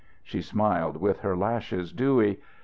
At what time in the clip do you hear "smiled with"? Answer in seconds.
0.41-1.19